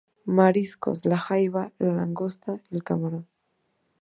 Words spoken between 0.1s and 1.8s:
Mariscos: la jaiba,